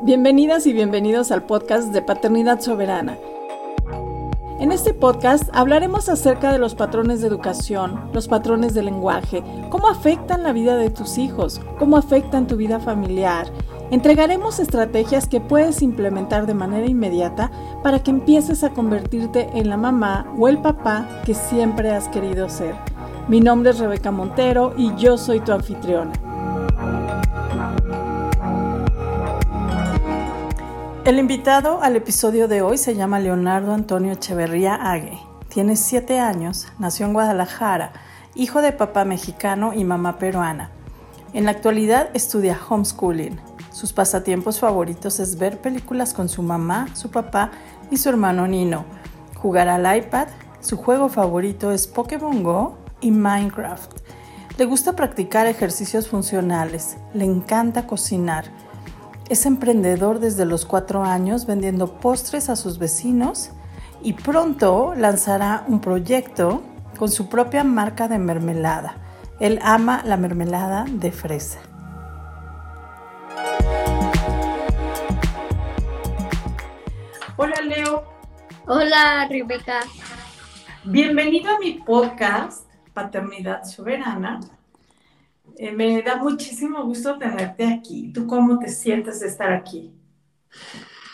Bienvenidas 0.00 0.64
y 0.68 0.72
bienvenidos 0.72 1.32
al 1.32 1.42
podcast 1.42 1.92
de 1.92 2.02
Paternidad 2.02 2.60
Soberana. 2.60 3.18
En 4.60 4.70
este 4.70 4.94
podcast 4.94 5.50
hablaremos 5.52 6.08
acerca 6.08 6.52
de 6.52 6.60
los 6.60 6.76
patrones 6.76 7.20
de 7.20 7.26
educación, 7.26 8.08
los 8.12 8.28
patrones 8.28 8.74
de 8.74 8.84
lenguaje, 8.84 9.42
cómo 9.70 9.88
afectan 9.88 10.44
la 10.44 10.52
vida 10.52 10.76
de 10.76 10.90
tus 10.90 11.18
hijos, 11.18 11.60
cómo 11.80 11.96
afectan 11.96 12.46
tu 12.46 12.56
vida 12.56 12.78
familiar. 12.78 13.48
Entregaremos 13.90 14.60
estrategias 14.60 15.26
que 15.26 15.40
puedes 15.40 15.82
implementar 15.82 16.46
de 16.46 16.54
manera 16.54 16.86
inmediata 16.86 17.50
para 17.82 18.00
que 18.00 18.12
empieces 18.12 18.62
a 18.62 18.70
convertirte 18.70 19.50
en 19.54 19.68
la 19.68 19.76
mamá 19.76 20.32
o 20.38 20.46
el 20.46 20.58
papá 20.58 21.08
que 21.24 21.34
siempre 21.34 21.90
has 21.90 22.06
querido 22.08 22.48
ser. 22.48 22.76
Mi 23.26 23.40
nombre 23.40 23.70
es 23.70 23.80
Rebeca 23.80 24.12
Montero 24.12 24.74
y 24.76 24.94
yo 24.94 25.18
soy 25.18 25.40
tu 25.40 25.50
anfitriona. 25.50 26.12
El 31.08 31.18
invitado 31.18 31.82
al 31.82 31.96
episodio 31.96 32.48
de 32.48 32.60
hoy 32.60 32.76
se 32.76 32.94
llama 32.94 33.18
Leonardo 33.18 33.72
Antonio 33.72 34.12
Echeverría 34.12 34.74
Ague. 34.74 35.18
Tiene 35.48 35.74
siete 35.74 36.20
años, 36.20 36.66
nació 36.78 37.06
en 37.06 37.14
Guadalajara, 37.14 37.94
hijo 38.34 38.60
de 38.60 38.72
papá 38.72 39.06
mexicano 39.06 39.72
y 39.72 39.84
mamá 39.84 40.18
peruana. 40.18 40.70
En 41.32 41.46
la 41.46 41.52
actualidad 41.52 42.10
estudia 42.12 42.60
homeschooling. 42.68 43.40
Sus 43.72 43.94
pasatiempos 43.94 44.60
favoritos 44.60 45.18
es 45.18 45.38
ver 45.38 45.62
películas 45.62 46.12
con 46.12 46.28
su 46.28 46.42
mamá, 46.42 46.88
su 46.94 47.10
papá 47.10 47.52
y 47.90 47.96
su 47.96 48.10
hermano 48.10 48.46
Nino, 48.46 48.84
jugar 49.34 49.68
al 49.68 49.96
iPad, 49.96 50.28
su 50.60 50.76
juego 50.76 51.08
favorito 51.08 51.72
es 51.72 51.86
Pokémon 51.86 52.42
Go 52.42 52.76
y 53.00 53.12
Minecraft. 53.12 53.92
Le 54.58 54.66
gusta 54.66 54.92
practicar 54.92 55.46
ejercicios 55.46 56.06
funcionales, 56.06 56.98
le 57.14 57.24
encanta 57.24 57.86
cocinar 57.86 58.67
es 59.28 59.44
emprendedor 59.44 60.20
desde 60.20 60.46
los 60.46 60.64
cuatro 60.64 61.04
años 61.04 61.46
vendiendo 61.46 62.00
postres 62.00 62.48
a 62.48 62.56
sus 62.56 62.78
vecinos 62.78 63.50
y 64.02 64.14
pronto 64.14 64.94
lanzará 64.96 65.64
un 65.68 65.80
proyecto 65.80 66.62
con 66.98 67.10
su 67.10 67.28
propia 67.28 67.62
marca 67.62 68.08
de 68.08 68.18
mermelada. 68.18 68.96
Él 69.38 69.58
ama 69.62 70.02
la 70.04 70.16
mermelada 70.16 70.84
de 70.90 71.12
fresa. 71.12 71.60
Hola 77.36 77.60
Leo. 77.62 78.04
Hola 78.66 79.28
Rebeca. 79.28 79.80
Bienvenido 80.84 81.50
a 81.54 81.58
mi 81.58 81.74
podcast 81.74 82.66
Paternidad 82.94 83.64
Soberana. 83.64 84.40
Eh, 85.60 85.72
me 85.72 86.00
da 86.02 86.16
muchísimo 86.16 86.84
gusto 86.84 87.18
tenerte 87.18 87.66
aquí. 87.66 88.12
¿Tú 88.12 88.28
cómo 88.28 88.60
te 88.60 88.68
sientes 88.68 89.18
de 89.18 89.26
estar 89.26 89.52
aquí? 89.52 89.92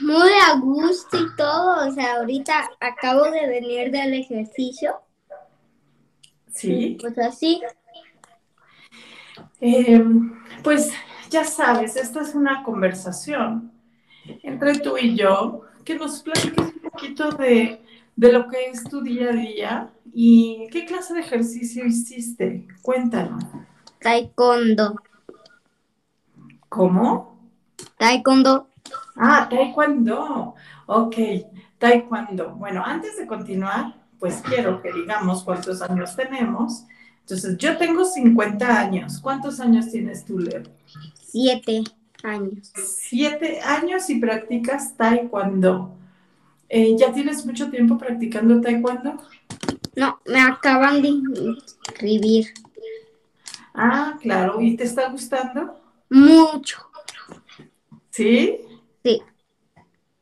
Muy 0.01 0.31
a 0.47 0.59
gusto 0.61 1.17
y 1.17 1.35
todo. 1.35 1.89
O 1.89 1.91
sea, 1.93 2.17
ahorita 2.17 2.71
acabo 2.79 3.25
de 3.31 3.49
venir 3.49 3.91
del 3.91 4.13
ejercicio. 4.13 4.97
Sí. 6.53 6.99
Pues 7.01 7.19
así. 7.19 7.63
Em, 9.63 10.39
pues 10.63 10.93
ya 11.31 11.45
sabes, 11.45 11.97
esta 11.97 12.21
es 12.21 12.35
una 12.35 12.63
conversación 12.63 13.73
entre 14.43 14.79
tú 14.79 14.99
y 14.99 15.17
yo, 15.17 15.63
que 15.87 15.95
nos 15.95 16.23
platiques 16.23 16.67
un 16.67 16.91
poquito 16.91 17.31
de, 17.31 17.81
de 18.15 18.33
lo 18.33 18.49
que 18.49 18.67
es 18.67 18.85
tu 18.85 19.01
día 19.01 19.31
a 19.31 19.33
día 19.33 19.91
y 20.13 20.67
qué 20.71 20.85
clase 20.85 21.15
de 21.15 21.21
ejercicio 21.21 21.87
hiciste. 21.87 22.67
Cuéntanos. 22.83 23.43
Taekwondo. 24.05 24.97
¿Cómo? 26.69 27.39
Taekwondo. 27.97 28.69
Ah, 29.17 29.49
taekwondo. 29.49 30.55
Ok, 30.85 31.17
taekwondo. 31.79 32.51
Bueno, 32.57 32.85
antes 32.85 33.17
de 33.17 33.27
continuar, 33.27 33.95
pues 34.19 34.43
quiero 34.43 34.83
que 34.83 34.93
digamos 34.93 35.43
cuántos 35.43 35.81
años 35.81 36.15
tenemos. 36.15 36.85
Entonces, 37.21 37.57
yo 37.57 37.79
tengo 37.79 38.05
50 38.05 38.79
años. 38.79 39.21
¿Cuántos 39.23 39.59
años 39.59 39.91
tienes 39.91 40.27
tú, 40.27 40.39
Leo? 40.39 40.65
Siete 41.15 41.85
años. 42.23 42.75
Siete 42.75 43.63
años 43.63 44.11
y 44.11 44.17
practicas 44.17 44.99
taekwondo. 44.99 45.95
Eh, 46.69 46.95
¿Ya 46.99 47.11
tienes 47.11 47.47
mucho 47.47 47.71
tiempo 47.71 47.97
practicando 47.97 48.61
taekwondo? 48.61 49.17
No, 49.97 50.21
me 50.27 50.43
acaban 50.43 51.01
de 51.01 51.09
inscribir. 51.09 52.53
Ah, 53.75 54.17
claro. 54.23 54.61
¿Y 54.61 54.77
te 54.77 54.85
está 54.85 55.09
gustando? 55.09 55.81
Mucho. 56.09 56.79
¿Sí? 58.11 58.61
Sí. 59.03 59.21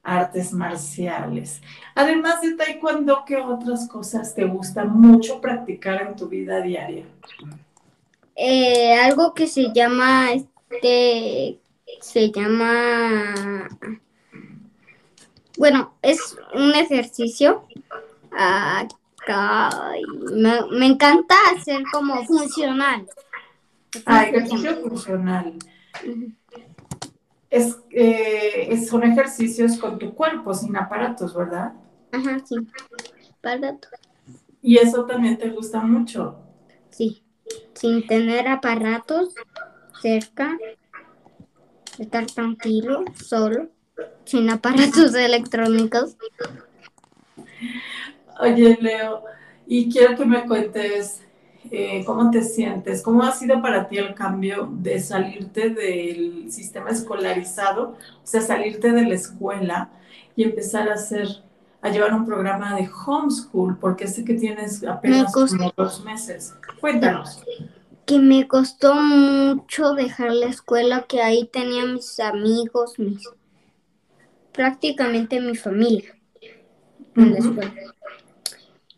Artes 0.03 0.53
marciales. 0.55 1.61
Además 1.95 2.41
de 2.41 2.55
taekwondo, 2.55 3.25
¿qué 3.27 3.37
otras 3.37 3.87
cosas 3.89 4.35
te 4.35 4.47
gusta 4.47 4.85
mucho 4.85 5.41
practicar 5.41 6.01
en 6.03 6.17
tu 6.17 6.29
vida 6.29 6.63
diaria? 6.63 7.05
Eh, 8.35 8.95
algo 8.95 9.35
que 9.35 9.47
se 9.47 9.71
llama, 9.75 10.33
este, 10.33 11.61
se 12.01 12.33
llama, 12.33 13.69
bueno, 15.59 15.95
es 16.01 16.39
un 16.55 16.75
ejercicio. 16.75 17.67
me, 20.33 20.61
me 20.71 20.87
encanta 20.87 21.35
hacer 21.55 21.83
como 21.93 22.25
funcional. 22.25 23.07
Ah, 24.07 24.25
ejercicio 24.25 24.77
funcional. 24.77 25.55
Es, 27.51 27.79
eh, 27.91 28.85
son 28.89 29.03
ejercicios 29.05 29.77
con 29.79 29.99
tu 29.99 30.15
cuerpo, 30.15 30.55
sin 30.55 30.75
aparatos, 30.77 31.35
¿verdad? 31.35 31.73
Ajá, 32.11 32.39
sí. 32.45 32.57
Aparatos. 33.39 33.91
¿Y 34.63 34.79
eso 34.79 35.05
también 35.05 35.37
te 35.37 35.51
gusta 35.51 35.81
mucho? 35.81 36.39
Sí. 36.91 37.23
Sin 37.75 38.07
tener 38.07 38.49
aparatos 38.49 39.35
cerca, 40.01 40.57
estar 41.99 42.27
tranquilo, 42.27 43.05
solo, 43.15 43.69
sin 44.25 44.49
aparatos 44.51 45.15
electrónicos. 45.15 46.17
Oye, 48.41 48.79
Leo, 48.81 49.25
y 49.67 49.91
quiero 49.91 50.17
que 50.17 50.25
me 50.25 50.47
cuentes 50.47 51.22
eh, 51.75 52.05
¿cómo 52.05 52.31
te 52.31 52.43
sientes? 52.43 53.01
¿Cómo 53.01 53.23
ha 53.23 53.33
sido 53.33 53.63
para 53.63 53.89
ti 53.89 53.97
el 53.97 54.15
cambio 54.15 54.69
de 54.71 55.01
salirte 55.01 55.71
del 55.71 56.53
sistema 56.53 56.91
escolarizado, 56.91 57.97
o 58.23 58.27
sea, 58.27 58.43
salirte 58.43 58.93
de 58.93 59.07
la 59.07 59.15
escuela 59.15 59.91
y 60.37 60.43
empezar 60.45 60.91
a 60.91 60.95
hacer, 60.95 61.29
a 61.81 61.89
llevar 61.89 62.13
un 62.13 62.27
programa 62.27 62.77
de 62.77 62.87
homeschool, 62.91 63.79
porque 63.79 64.07
sé 64.07 64.23
que 64.23 64.35
tienes 64.35 64.85
apenas 64.85 65.33
como 65.33 65.73
dos 65.75 66.05
meses. 66.05 66.55
Cuéntanos. 66.79 67.43
Que 68.05 68.19
me 68.19 68.47
costó 68.47 68.95
mucho 68.95 69.95
dejar 69.95 70.31
la 70.33 70.49
escuela, 70.49 71.07
que 71.09 71.23
ahí 71.23 71.49
tenía 71.51 71.87
mis 71.87 72.21
amigos, 72.21 72.99
mis 72.99 73.27
prácticamente 74.53 75.41
mi 75.41 75.57
familia 75.57 76.15
en 77.17 77.33
la 77.33 77.39
escuela. 77.39 77.73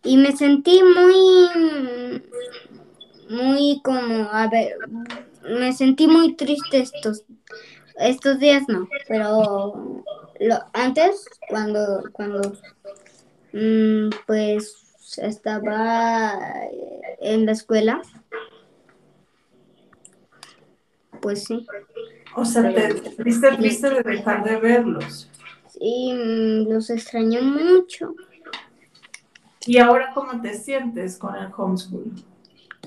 Y 0.05 0.17
me 0.17 0.37
sentí 0.37 0.83
muy 0.83 2.23
muy 3.29 3.81
como, 3.83 4.29
a 4.31 4.49
ver, 4.49 4.77
me 5.43 5.73
sentí 5.73 6.07
muy 6.07 6.35
triste 6.35 6.79
estos, 6.79 7.25
estos 7.97 8.39
días 8.39 8.65
no, 8.69 8.89
pero 9.09 10.05
lo, 10.41 10.57
antes 10.73 11.27
cuando, 11.49 12.05
cuando 12.13 12.53
mm, 13.53 14.11
pues 14.27 15.17
estaba 15.19 16.43
en 17.21 17.47
la 17.47 17.53
escuela, 17.53 18.03
pues 21.21 21.45
sí. 21.45 21.67
O 22.37 22.45
sea, 22.45 22.63
te 22.63 22.95
triste, 23.11 23.53
triste 23.57 23.91
de 23.91 24.03
dejar 24.03 24.45
de 24.45 24.57
verlos. 24.57 25.31
Sí, 25.69 26.13
mm, 26.13 26.69
los 26.69 26.91
extraño 26.91 27.43
mucho. 27.43 28.15
¿Y 29.67 29.79
ahora 29.79 30.13
cómo 30.15 30.41
te 30.41 30.55
sientes 30.59 31.17
con 31.17 31.35
el 31.37 31.51
homeschool? 31.57 32.13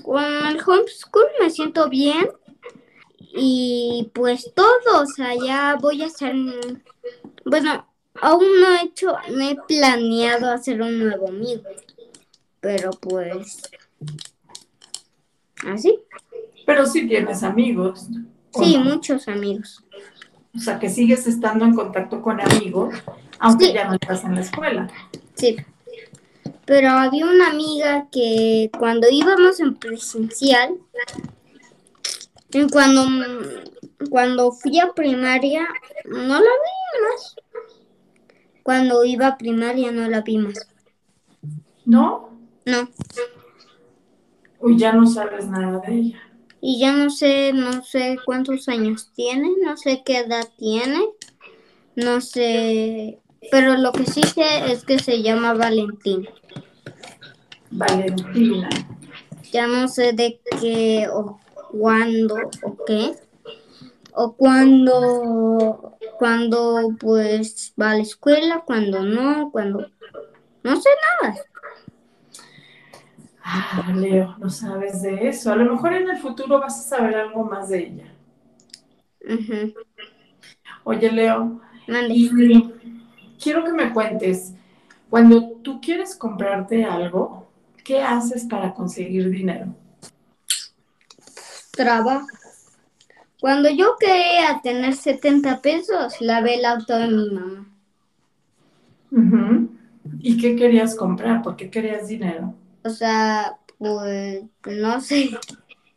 Con 0.02 0.22
el 0.22 0.60
homeschool 0.64 1.26
me 1.40 1.50
siento 1.50 1.88
bien 1.88 2.28
y 3.34 4.10
pues 4.14 4.52
todo, 4.54 5.02
o 5.02 5.06
sea, 5.06 5.34
ya 5.34 5.76
voy 5.80 6.02
a 6.02 6.06
hacer, 6.06 6.34
bueno, 7.44 7.86
aún 8.20 8.46
no 8.60 8.74
he 8.74 8.84
hecho, 8.84 9.16
no 9.30 9.48
he 9.48 9.56
planeado 9.66 10.50
hacer 10.50 10.80
un 10.80 10.98
nuevo 10.98 11.28
amigo, 11.28 11.62
pero 12.60 12.90
pues, 12.90 13.62
así. 15.66 15.98
Pero 16.64 16.86
sí 16.86 17.06
tienes 17.08 17.42
amigos. 17.42 18.08
Sí, 18.54 18.78
muchos 18.78 19.28
amigos. 19.28 19.84
O 20.54 20.58
sea, 20.58 20.78
que 20.78 20.88
sigues 20.88 21.26
estando 21.26 21.64
en 21.64 21.74
contacto 21.74 22.22
con 22.22 22.40
amigos, 22.40 22.94
aunque 23.38 23.72
ya 23.72 23.86
no 23.86 23.94
estás 23.94 24.24
en 24.24 24.34
la 24.34 24.40
escuela. 24.40 24.88
Sí. 25.34 25.56
Pero 26.68 26.90
había 26.90 27.24
una 27.24 27.48
amiga 27.48 28.08
que 28.12 28.70
cuando 28.78 29.08
íbamos 29.10 29.58
en 29.58 29.74
presencial, 29.74 30.76
cuando 32.70 33.06
cuando 34.10 34.52
fui 34.52 34.78
a 34.78 34.92
primaria 34.92 35.66
no 36.04 36.34
la 36.34 36.38
vi 36.40 37.02
más. 37.02 37.36
Cuando 38.62 39.02
iba 39.02 39.28
a 39.28 39.38
primaria 39.38 39.90
no 39.92 40.06
la 40.10 40.20
vi 40.20 40.36
más. 40.36 40.68
¿No? 41.86 42.38
No. 42.66 42.86
Uy, 44.60 44.76
ya 44.76 44.92
no 44.92 45.06
sabes 45.06 45.46
nada 45.46 45.80
de 45.86 45.94
ella. 45.94 46.20
Y 46.60 46.78
ya 46.80 46.92
no 46.92 47.08
sé, 47.08 47.54
no 47.54 47.82
sé 47.82 48.18
cuántos 48.26 48.68
años 48.68 49.10
tiene, 49.14 49.52
no 49.64 49.78
sé 49.78 50.02
qué 50.04 50.18
edad 50.18 50.46
tiene, 50.58 51.00
no 51.96 52.20
sé, 52.20 53.20
pero 53.50 53.76
lo 53.76 53.92
que 53.92 54.04
sí 54.04 54.22
sé 54.22 54.72
es 54.72 54.84
que 54.84 54.98
se 54.98 55.22
llama 55.22 55.54
Valentín. 55.54 56.28
Valentina. 57.70 58.68
Ya 59.52 59.66
no 59.66 59.88
sé 59.88 60.12
de 60.12 60.40
qué 60.60 61.08
o 61.12 61.38
cuándo 61.70 62.50
o 62.62 62.84
qué. 62.84 63.12
O 64.12 64.34
cuando, 64.34 65.96
cuando 66.18 66.96
pues 66.98 67.72
va 67.80 67.92
a 67.92 67.94
la 67.94 68.02
escuela, 68.02 68.62
cuando 68.66 69.02
no, 69.02 69.50
cuando... 69.52 69.86
No 70.64 70.80
sé 70.80 70.88
nada. 71.22 71.36
Ah, 73.42 73.92
Leo, 73.94 74.36
no 74.38 74.50
sabes 74.50 75.02
de 75.02 75.28
eso. 75.28 75.52
A 75.52 75.56
lo 75.56 75.72
mejor 75.72 75.94
en 75.94 76.10
el 76.10 76.18
futuro 76.18 76.58
vas 76.58 76.78
a 76.80 76.96
saber 76.96 77.16
algo 77.16 77.44
más 77.44 77.68
de 77.68 77.78
ella. 77.78 78.12
Ujú. 79.24 79.74
Oye, 80.84 81.12
Leo, 81.12 81.60
Mande. 81.86 82.14
Quiero 83.40 83.64
que 83.64 83.72
me 83.72 83.92
cuentes, 83.92 84.52
cuando 85.08 85.52
tú 85.62 85.80
quieres 85.80 86.14
comprarte 86.16 86.84
algo, 86.84 87.48
¿qué 87.84 88.02
haces 88.02 88.44
para 88.44 88.74
conseguir 88.74 89.30
dinero? 89.30 89.74
Trabajo. 91.72 92.26
Cuando 93.40 93.70
yo 93.70 93.96
quería 93.98 94.60
tener 94.62 94.94
70 94.94 95.62
pesos, 95.62 96.20
lavé 96.20 96.56
el 96.56 96.64
auto 96.64 96.98
de 96.98 97.06
mi 97.06 97.30
mamá. 97.30 97.66
¿Y 100.20 100.36
qué 100.38 100.56
querías 100.56 100.94
comprar? 100.94 101.42
¿Por 101.42 101.56
qué 101.56 101.70
querías 101.70 102.08
dinero? 102.08 102.54
O 102.84 102.90
sea, 102.90 103.58
pues 103.78 104.42
no 104.66 105.00
sé. 105.00 105.30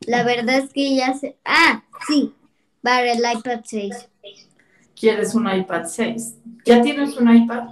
La 0.01 0.23
verdad 0.23 0.59
es 0.59 0.71
que 0.71 0.95
ya 0.95 1.13
sé. 1.13 1.37
Ah, 1.43 1.83
sí, 2.07 2.33
para 2.81 3.11
el 3.11 3.19
iPad 3.19 3.61
6. 3.63 4.09
¿Quieres 5.01 5.33
un 5.33 5.51
iPad 5.51 5.85
6? 5.87 6.35
¿Ya 6.63 6.79
tienes 6.83 7.17
un 7.17 7.35
iPad? 7.35 7.69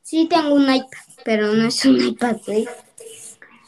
Sí 0.00 0.26
tengo 0.30 0.54
un 0.54 0.62
iPad, 0.62 0.88
pero 1.26 1.52
no 1.52 1.66
es 1.68 1.84
un 1.84 2.00
iPad 2.00 2.38
6. 2.42 2.68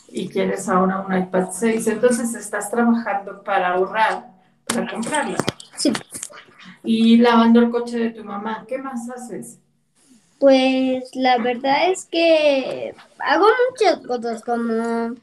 Y 0.09 0.29
quieres 0.29 0.67
ahora 0.71 1.01
un 1.07 1.15
iPad 1.15 1.51
6. 1.53 1.87
Entonces 1.89 2.35
estás 2.35 2.71
trabajando 2.71 3.45
para 3.45 3.75
ahorrar, 3.75 4.33
para 4.65 4.91
comprarlo. 4.91 5.37
Sí, 5.77 5.93
Y 6.83 7.19
lavando 7.19 7.61
el 7.61 7.69
coche 7.69 7.99
de 7.99 8.11
tu 8.11 8.25
mamá. 8.25 8.65
¿Qué 8.67 8.79
más 8.79 9.11
haces? 9.11 9.59
pues 10.39 11.05
la 11.15 11.39
verdad 11.39 11.91
es 11.91 12.07
que 12.07 12.95
hago 13.19 13.47
muchas 13.71 14.07
cosas 14.07 14.43
como 14.43 15.15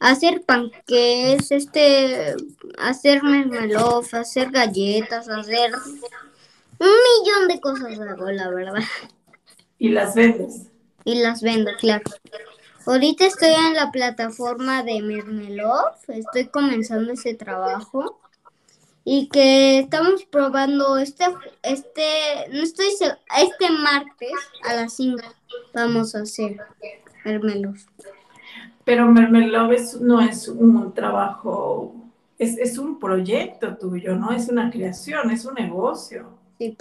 hacer 0.00 0.42
panqueques, 0.42 1.50
este, 1.52 2.34
hacer 2.78 3.22
mermelada, 3.22 4.00
hacer 4.12 4.50
galletas, 4.50 5.28
hacer 5.28 5.70
un 6.82 7.24
millón 7.24 7.48
de 7.48 7.60
cosas 7.60 7.98
hago, 8.00 8.30
la 8.30 8.50
verdad. 8.50 8.82
Y 9.78 9.88
las 9.90 10.14
vendes. 10.14 10.68
Y 11.04 11.16
las 11.22 11.42
vendo, 11.42 11.70
claro. 11.78 12.04
Ahorita 12.86 13.26
estoy 13.26 13.50
en 13.50 13.74
la 13.74 13.90
plataforma 13.90 14.82
de 14.82 15.02
Mermelov, 15.02 15.94
estoy 16.08 16.46
comenzando 16.46 17.12
ese 17.12 17.34
trabajo 17.34 18.20
y 19.04 19.28
que 19.28 19.78
estamos 19.80 20.24
probando 20.24 20.98
este, 20.98 21.24
este, 21.62 22.02
no 22.52 22.62
estoy 22.62 22.86
este 22.88 23.70
martes 23.70 24.32
a 24.68 24.74
las 24.74 24.94
5 24.94 25.22
vamos 25.74 26.14
a 26.14 26.20
hacer 26.20 26.56
Mermelov. 27.24 27.76
Pero 28.84 29.06
Mermelove 29.06 29.76
es- 29.76 30.00
no 30.00 30.20
es 30.20 30.48
un 30.48 30.92
trabajo, 30.92 31.94
es, 32.38 32.58
es 32.58 32.78
un 32.78 32.98
proyecto 32.98 33.76
tuyo, 33.76 34.16
¿no? 34.16 34.32
Es 34.32 34.48
una 34.48 34.70
creación, 34.70 35.30
es 35.30 35.44
un 35.44 35.54
negocio. 35.54 36.41
Sí. 36.62 36.76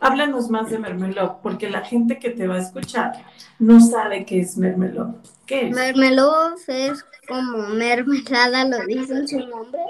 Háblanos 0.00 0.50
más 0.50 0.68
de 0.68 0.78
Mermelove, 0.80 1.36
porque 1.44 1.70
la 1.70 1.82
gente 1.82 2.18
que 2.18 2.30
te 2.30 2.48
va 2.48 2.56
a 2.56 2.60
escuchar 2.60 3.24
no 3.60 3.80
sabe 3.80 4.24
qué 4.24 4.40
es 4.40 4.56
Mermelove. 4.56 5.14
¿Qué 5.46 5.68
es? 5.68 5.76
Es 6.68 7.04
como 7.28 7.68
mermelada, 7.68 8.64
lo 8.64 8.84
dice 8.84 9.14
en 9.14 9.28
su 9.28 9.38
nombre. 9.38 9.80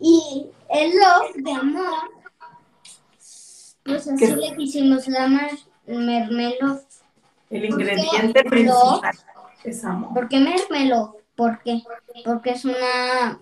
Y 0.00 0.46
el 0.70 0.92
love 0.92 1.34
de 1.34 1.50
amor, 1.50 2.10
pues 3.84 4.06
así 4.06 4.16
¿Qué? 4.16 4.36
le 4.36 4.56
quisimos 4.56 5.08
llamar 5.08 5.50
Mermelov. 5.88 6.82
El 7.50 7.68
¿Por 7.68 7.78
qué 7.78 7.84
ingrediente 7.92 8.44
principal 8.44 9.16
es 9.64 9.84
amor. 9.84 10.14
¿Por 10.14 10.28
qué 10.28 10.38
mermeló? 10.38 11.16
¿Por 11.34 11.60
qué? 11.64 11.82
Porque 12.24 12.50
es 12.50 12.64
una, 12.64 13.40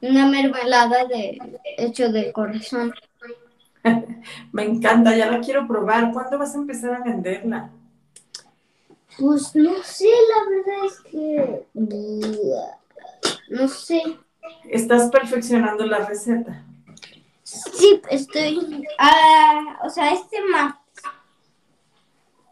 una 0.00 0.26
mermelada 0.26 1.04
de 1.04 1.38
hecho 1.78 2.10
de 2.10 2.32
corazón. 2.32 2.92
Me 4.52 4.64
encanta, 4.64 5.16
ya 5.16 5.30
la 5.30 5.40
quiero 5.40 5.66
probar. 5.66 6.12
¿Cuándo 6.12 6.38
vas 6.38 6.54
a 6.54 6.58
empezar 6.58 6.94
a 6.94 7.04
venderla? 7.04 7.70
Pues 9.18 9.54
no 9.54 9.82
sé, 9.82 10.08
la 10.08 10.50
verdad 10.50 10.86
es 10.86 11.00
que 11.00 11.66
no 13.50 13.68
sé. 13.68 14.02
Estás 14.68 15.10
perfeccionando 15.10 15.84
la 15.84 16.06
receta. 16.06 16.64
Sí, 17.42 18.00
estoy, 18.10 18.86
ah, 18.98 19.78
o 19.84 19.90
sea, 19.90 20.12
este 20.12 20.40
martes. 20.50 20.80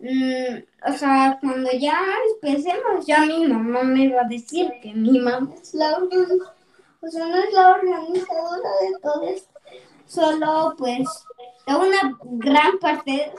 Mm, 0.01 0.93
o 0.93 0.93
sea, 0.97 1.39
cuando 1.41 1.71
ya 1.73 2.01
empecemos, 2.35 3.07
ya 3.07 3.25
mi 3.25 3.47
mamá 3.47 3.83
me 3.83 4.13
va 4.13 4.23
a 4.23 4.29
decir 4.29 4.71
que 4.83 4.93
mi 4.95 5.19
mamá 5.19 5.55
es 5.61 5.75
la 5.75 5.97
organizadora, 5.97 6.55
o 7.01 7.09
sea, 7.09 7.27
no 7.27 7.37
es 7.37 7.53
la 7.53 7.71
organizadora 7.71 8.71
de 8.81 9.01
todo 9.03 9.23
esto, 9.29 9.58
solo 10.09 10.75
pues 10.77 11.07
una 11.67 12.19
gran 12.23 12.79
parte. 12.81 13.33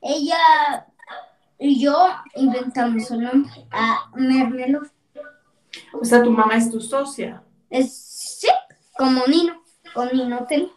Ella 0.00 0.86
y 1.58 1.78
yo 1.78 2.08
inventamos 2.36 3.10
el 3.10 3.20
nombre 3.20 3.50
a 3.70 4.10
Mermelov. 4.14 4.88
O 5.92 6.04
sea, 6.04 6.22
tu 6.22 6.30
mamá 6.30 6.56
es 6.56 6.70
tu 6.70 6.80
socia. 6.80 7.42
Es, 7.68 7.92
sí, 7.94 8.48
como 8.96 9.26
Nino, 9.26 9.62
con 9.94 10.08
Ninotel. 10.08 10.72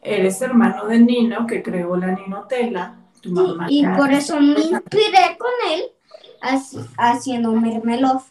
Eres 0.00 0.40
hermano 0.40 0.86
de 0.86 1.00
Nino 1.00 1.46
que 1.46 1.62
creó 1.62 1.96
la 1.96 2.08
Ninotela. 2.12 2.94
Tu 3.20 3.30
Sí, 3.30 3.34
mamá. 3.34 3.66
y 3.68 3.84
por 3.84 4.12
eso 4.12 4.38
me 4.40 4.60
inspiré 4.60 5.36
con 5.38 5.50
él 5.72 5.82
haci- 6.40 6.86
haciendo 6.96 7.50
Mermelov. 7.52 8.22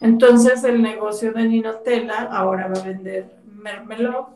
Entonces 0.00 0.64
el 0.64 0.82
negocio 0.82 1.32
de 1.32 1.44
Ninotela 1.48 2.22
ahora 2.32 2.68
va 2.68 2.80
a 2.80 2.84
vender 2.84 3.36
mermelada. 3.44 4.28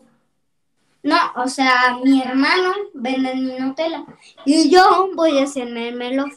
No, 1.10 1.16
o 1.36 1.46
sea, 1.48 1.98
mi 2.04 2.20
hermano 2.22 2.72
vende 2.94 3.34
Ninotela 3.34 4.04
y 4.44 4.68
yo 4.70 5.10
voy 5.14 5.38
a 5.38 5.44
hacer 5.44 5.70
Mermelov. 5.70 6.30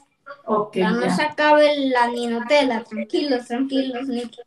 Ok, 0.45 0.75
Ya 0.75 0.91
no 0.91 1.01
ya. 1.01 1.09
se 1.09 1.23
acabe 1.23 1.75
la 1.89 2.07
Ninotela, 2.07 2.83
tranquilos, 2.83 3.47
tranquilos, 3.47 4.07
ni 4.07 4.21
que, 4.29 4.41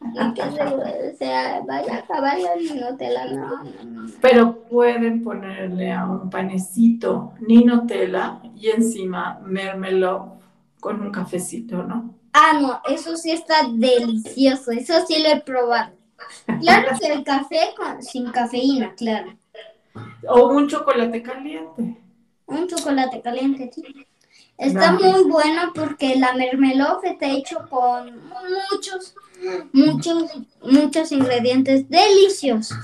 ni 0.00 0.34
que 0.34 0.42
se, 0.42 1.16
se 1.16 1.26
vaya 1.66 1.94
a 1.94 1.98
acabar 1.98 2.38
la 2.40 2.56
Ninotela, 2.56 3.24
no, 3.26 3.64
no, 3.64 3.84
no. 3.84 4.12
Pero 4.20 4.64
pueden 4.64 5.22
ponerle 5.22 5.92
a 5.92 6.06
un 6.06 6.28
panecito 6.28 7.34
Ninotela 7.40 8.40
y 8.56 8.70
encima 8.70 9.38
mermelada 9.44 10.34
con 10.80 11.00
un 11.00 11.10
cafecito, 11.12 11.82
¿no? 11.84 12.14
Ah, 12.32 12.58
no, 12.60 12.80
eso 12.88 13.16
sí 13.16 13.30
está 13.30 13.56
delicioso, 13.72 14.70
eso 14.72 14.94
sí 15.06 15.22
lo 15.22 15.28
he 15.28 15.40
probado. 15.40 15.92
Claro 16.60 16.88
que 16.98 17.06
el 17.12 17.24
café 17.24 17.74
con, 17.76 18.02
sin 18.02 18.30
cafeína, 18.32 18.94
claro. 18.96 19.36
O 20.28 20.48
un 20.48 20.68
chocolate 20.68 21.22
caliente. 21.22 21.96
Un 22.46 22.66
chocolate 22.66 23.20
caliente, 23.20 23.70
sí. 23.72 23.82
Está 24.58 24.92
muy 24.92 25.22
bueno 25.30 25.72
porque 25.72 26.16
la 26.16 26.32
mermelada 26.32 26.98
está 27.04 27.26
hecho 27.26 27.68
con 27.70 28.20
muchos, 28.72 29.14
muchos, 29.72 30.24
muchos 30.62 31.12
ingredientes 31.12 31.88
deliciosos. 31.88 32.76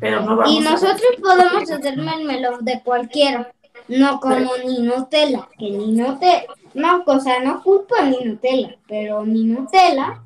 Pero 0.00 0.20
no 0.22 0.36
vamos 0.36 0.50
Y 0.50 0.66
a 0.66 0.70
nosotros 0.70 1.10
podemos 1.20 1.70
hacer 1.70 1.98
mermelada 1.98 2.58
de 2.62 2.80
cualquiera, 2.82 3.52
no 3.88 4.18
como 4.18 4.56
ni 4.64 4.80
Nutella, 4.80 5.46
que 5.58 5.70
ni 5.70 5.92
Nutella, 5.92 6.44
no, 6.72 7.02
o 7.04 7.20
sea, 7.20 7.40
no 7.40 7.62
culpo 7.62 7.96
a 7.96 8.06
ni 8.06 8.24
Nutella, 8.24 8.78
pero 8.88 9.26
ni 9.26 9.44
Nutella 9.44 10.22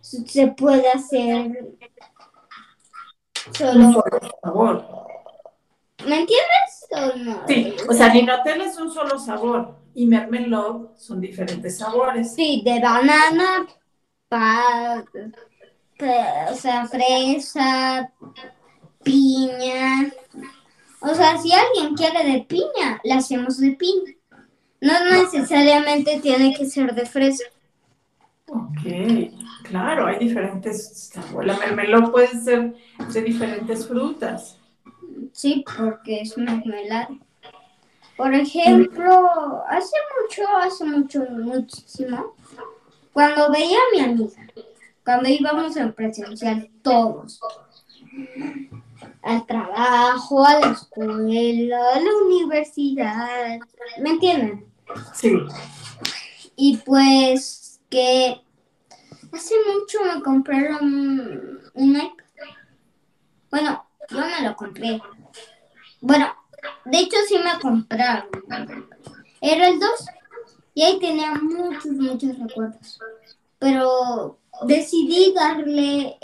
se 0.00 0.46
puede 0.46 0.88
hacer 0.90 1.74
solo, 3.52 3.92
solo 3.92 4.20
sabor. 4.42 5.09
¿Me 6.10 6.20
entiendes? 6.20 6.86
O 6.92 7.16
no? 7.18 7.44
Sí, 7.46 7.74
o 7.88 7.92
sea, 7.92 8.12
Ninotela 8.12 8.64
es 8.64 8.76
un 8.78 8.90
solo 8.92 9.18
sabor 9.18 9.76
y 9.94 10.06
mermelada 10.06 10.80
son 10.96 11.20
diferentes 11.20 11.78
sabores. 11.78 12.34
Sí, 12.34 12.62
de 12.64 12.80
banana, 12.80 13.66
pa, 14.28 15.04
pa- 15.98 16.48
o 16.50 16.54
sea, 16.54 16.86
fresa, 16.86 18.12
piña. 19.02 20.10
O 21.00 21.14
sea, 21.14 21.38
si 21.38 21.52
alguien 21.52 21.94
quiere 21.94 22.24
de 22.32 22.40
piña, 22.44 23.00
la 23.04 23.16
hacemos 23.16 23.58
de 23.58 23.72
piña. 23.72 24.12
No 24.80 24.92
necesariamente 25.10 26.20
tiene 26.20 26.54
que 26.54 26.66
ser 26.66 26.94
de 26.94 27.06
fresa. 27.06 27.44
Ok, 28.48 28.80
claro, 29.64 30.06
hay 30.06 30.18
diferentes. 30.18 31.12
La 31.42 31.56
mermelada 31.58 32.10
puede 32.10 32.28
ser 32.28 32.74
de 33.12 33.22
diferentes 33.22 33.86
frutas. 33.86 34.59
Sí, 35.32 35.64
porque 35.76 36.22
es 36.22 36.36
mermelada. 36.36 37.08
Por 38.16 38.34
ejemplo, 38.34 39.64
hace 39.68 39.96
mucho, 40.20 40.48
hace 40.58 40.84
mucho, 40.84 41.24
muchísimo, 41.30 42.34
cuando 43.12 43.50
veía 43.50 43.78
a 43.78 43.96
mi 43.96 44.00
amiga, 44.02 44.46
cuando 45.04 45.28
íbamos 45.28 45.76
en 45.76 45.92
presencial 45.94 46.70
todos, 46.82 47.40
al 49.22 49.46
trabajo, 49.46 50.44
a 50.44 50.60
la 50.60 50.72
escuela, 50.72 51.78
a 51.94 52.00
la 52.00 52.10
universidad, 52.26 53.58
¿me 54.02 54.10
entienden? 54.10 54.66
Sí. 55.14 55.32
Y 56.56 56.76
pues 56.78 57.80
que 57.88 58.40
hace 59.32 59.54
mucho 59.72 59.98
me 60.04 60.22
compraron 60.22 61.60
un 61.74 61.96
iPad. 61.96 62.24
Bueno, 63.50 63.86
yo 64.10 64.18
me 64.18 64.48
lo 64.48 64.54
compré. 64.56 65.00
Bueno, 66.00 66.34
de 66.84 66.98
hecho 66.98 67.16
sí 67.28 67.36
me 67.38 67.58
compraron. 67.60 68.28
Era 69.40 69.68
el 69.68 69.78
2 69.78 69.90
y 70.74 70.82
ahí 70.82 70.98
tenía 70.98 71.34
muchos, 71.34 71.92
muchos 71.92 72.38
recuerdos. 72.38 72.98
Pero 73.58 74.38
decidí 74.62 75.32
darle 75.34 76.18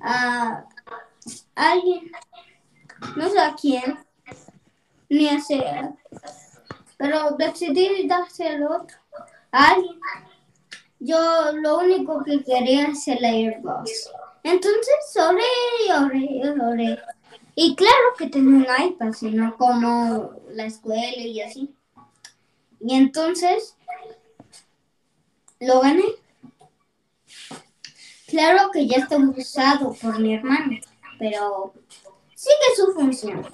a 0.00 0.64
alguien, 1.54 2.10
no 3.16 3.28
sé 3.28 3.38
a 3.38 3.54
quién, 3.54 3.98
ni 5.08 5.28
a 5.28 5.40
ser, 5.40 5.90
pero 6.96 7.32
decidí 7.38 8.08
otro, 8.10 8.96
a 9.52 9.68
alguien. 9.70 9.98
Yo 10.98 11.18
lo 11.52 11.78
único 11.78 12.24
que 12.24 12.42
quería 12.42 12.86
es 12.88 13.06
el 13.08 13.24
Airbus. 13.24 14.10
Entonces 14.42 15.16
oré 15.18 15.42
oré 15.94 16.60
oré. 16.60 16.98
Y 17.58 17.74
claro 17.74 18.14
que 18.18 18.28
tenía 18.28 18.54
un 18.54 18.86
iPad, 18.86 19.12
sino 19.14 19.56
como 19.56 20.34
la 20.50 20.66
escuela 20.66 21.22
y 21.22 21.40
así. 21.40 21.74
Y 22.80 22.94
entonces 22.94 23.76
lo 25.58 25.80
gané. 25.80 26.04
Claro 28.26 28.70
que 28.70 28.86
ya 28.86 28.98
está 28.98 29.16
usado 29.16 29.94
por 29.94 30.20
mi 30.20 30.34
hermano, 30.34 30.76
pero 31.18 31.72
sigue 32.34 32.76
su 32.76 32.92
función. 32.92 33.46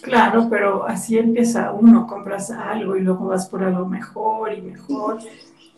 Claro, 0.00 0.48
pero 0.48 0.86
así 0.86 1.18
empieza 1.18 1.70
uno, 1.72 2.06
compras 2.06 2.50
algo 2.50 2.96
y 2.96 3.02
luego 3.02 3.26
vas 3.26 3.46
por 3.46 3.62
algo 3.62 3.84
mejor 3.84 4.54
y 4.54 4.62
mejor. 4.62 5.18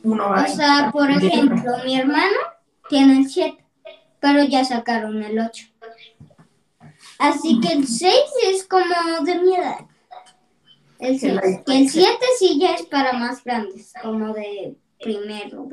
Uno 0.04 0.30
va 0.30 0.44
o 0.44 0.46
sea, 0.46 0.90
por 0.92 1.10
ejemplo, 1.10 1.72
mi 1.84 1.98
hermano 1.98 2.36
tiene 2.88 3.18
el 3.18 3.28
7, 3.28 3.64
pero 4.20 4.44
ya 4.44 4.64
sacaron 4.64 5.20
el 5.24 5.36
8. 5.40 5.66
Así 7.18 7.60
que 7.60 7.72
el 7.72 7.86
6 7.86 8.14
es 8.48 8.66
como 8.66 8.84
de 9.24 9.38
mi 9.40 9.56
edad. 9.56 9.86
El 10.98 11.18
6. 11.18 11.40
Que 11.66 11.78
el 11.78 11.88
7 11.88 12.08
sí 12.38 12.58
ya 12.60 12.74
es 12.74 12.86
para 12.86 13.12
más 13.14 13.42
grandes, 13.44 13.92
como 14.02 14.32
de 14.34 14.76
primero, 15.00 15.68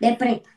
de 0.00 0.14
prepa. 0.14 0.50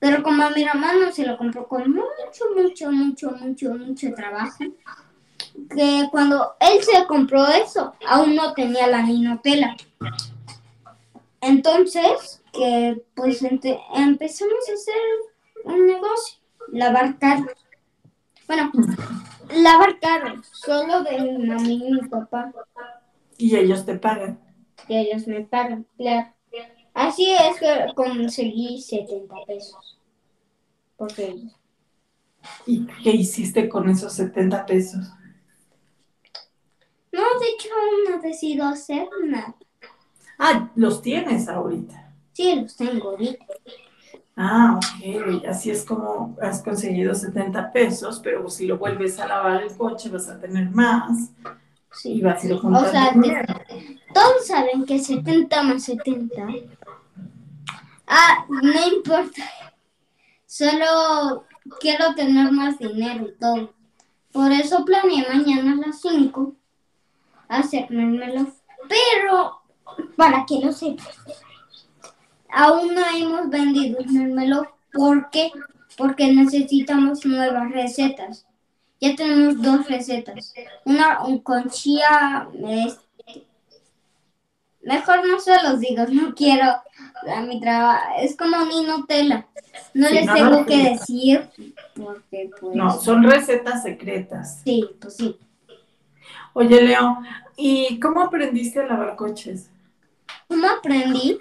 Pero 0.00 0.22
como 0.22 0.44
a 0.44 0.50
mi 0.50 0.62
hermano 0.62 1.10
se 1.12 1.26
lo 1.26 1.36
compró 1.36 1.66
con 1.66 1.90
mucho, 1.90 2.44
mucho, 2.54 2.92
mucho, 2.92 3.30
mucho, 3.32 3.74
mucho 3.74 4.14
trabajo, 4.14 4.64
que 5.74 6.08
cuando 6.10 6.54
él 6.60 6.82
se 6.82 7.04
compró 7.06 7.46
eso, 7.48 7.94
aún 8.06 8.36
no 8.36 8.54
tenía 8.54 8.86
la 8.86 9.02
ninotela. 9.02 9.76
Entonces, 11.40 12.42
que 12.52 13.02
pues 13.14 13.42
empezamos 13.42 14.68
a 14.68 14.72
hacer 14.72 14.94
un 15.64 15.86
negocio, 15.86 16.38
lavar 16.72 17.18
carros. 17.18 17.67
Bueno, 18.48 18.72
lavar 19.54 20.00
carros, 20.00 20.46
solo 20.52 21.02
de 21.02 21.20
mi 21.20 21.46
mamá 21.46 21.68
y 21.68 21.92
mi 21.92 22.08
papá. 22.08 22.50
Y 23.36 23.54
ellos 23.54 23.84
te 23.84 23.96
pagan. 23.96 24.40
Y 24.88 24.96
ellos 24.96 25.28
me 25.28 25.42
pagan, 25.42 25.86
claro. 25.98 26.32
Así 26.94 27.30
es 27.30 27.60
que 27.60 27.92
conseguí 27.94 28.80
70 28.80 29.34
pesos. 29.46 30.00
Por 30.96 31.12
ellos. 31.20 31.52
¿Y 32.66 32.86
qué 33.02 33.10
hiciste 33.10 33.68
con 33.68 33.88
esos 33.90 34.14
70 34.14 34.64
pesos? 34.64 35.06
No, 37.12 37.22
de 37.38 37.46
hecho, 37.54 37.68
no 38.08 38.22
decido 38.22 38.64
hacer 38.64 39.06
nada. 39.24 39.54
Ah, 40.38 40.70
los 40.74 41.02
tienes 41.02 41.48
ahorita. 41.48 42.14
Sí, 42.32 42.54
los 42.62 42.74
tengo 42.76 43.10
ahorita. 43.10 43.44
Ah, 44.36 44.78
ok. 44.78 45.44
Así 45.48 45.70
es 45.70 45.84
como 45.84 46.36
has 46.40 46.62
conseguido 46.62 47.14
70 47.14 47.72
pesos, 47.72 48.20
pero 48.22 48.48
si 48.48 48.66
lo 48.66 48.78
vuelves 48.78 49.18
a 49.18 49.26
lavar 49.26 49.62
el 49.62 49.76
coche 49.76 50.08
vas 50.10 50.28
a 50.28 50.38
tener 50.38 50.70
más. 50.70 51.30
Sí. 51.92 52.12
Y 52.12 52.20
vas 52.20 52.42
a 52.42 52.46
ir 52.46 52.52
O 52.52 52.84
sea, 52.90 53.12
todos 54.14 54.46
saben 54.46 54.84
que 54.84 54.98
70 54.98 55.62
más 55.62 55.82
70. 55.84 56.46
Ah, 58.06 58.46
no 58.48 58.88
importa. 58.94 59.42
Solo 60.46 61.44
quiero 61.80 62.14
tener 62.14 62.52
más 62.52 62.78
dinero 62.78 63.26
y 63.28 63.38
todo. 63.38 63.74
Por 64.32 64.52
eso 64.52 64.84
planeé 64.84 65.26
mañana 65.28 65.72
a 65.72 65.88
las 65.88 66.00
5 66.00 66.54
hacérmelo. 67.48 68.46
Pero, 68.88 69.60
para 70.16 70.46
que 70.46 70.60
lo 70.60 70.72
sepas, 70.72 71.18
aún 72.50 72.94
no 72.94 73.02
hemos 73.14 73.50
vendido 73.50 73.98
el 73.98 74.10
mermeló. 74.10 74.66
¿Por 74.92 75.30
qué? 75.30 75.50
Porque 75.96 76.32
necesitamos 76.32 77.24
nuevas 77.24 77.70
recetas. 77.70 78.46
Ya 79.00 79.14
tenemos 79.14 79.60
dos 79.62 79.88
recetas. 79.88 80.54
Una 80.84 81.18
con 81.42 81.68
chía. 81.70 82.48
Este, 82.86 83.46
mejor 84.82 85.26
no 85.26 85.38
se 85.38 85.62
los 85.62 85.80
digo, 85.80 86.04
no 86.10 86.34
quiero 86.34 86.66
a 87.26 87.40
mi 87.42 87.60
trabajo. 87.60 88.02
Es 88.20 88.36
como 88.36 88.64
mi 88.66 88.82
Nutella. 88.82 89.46
No 89.94 90.08
les 90.08 90.32
tengo 90.32 90.66
que 90.66 90.90
decir 90.90 91.48
porque 91.94 92.50
pues... 92.60 92.74
No, 92.74 92.98
son 92.98 93.22
recetas 93.22 93.82
secretas. 93.82 94.60
Sí, 94.64 94.88
pues 95.00 95.16
sí. 95.16 95.38
Oye, 96.52 96.82
Leo, 96.82 97.18
¿y 97.56 98.00
cómo 98.00 98.22
aprendiste 98.22 98.80
a 98.80 98.86
lavar 98.86 99.14
coches? 99.14 99.70
¿Cómo 100.48 100.66
aprendí? 100.66 101.38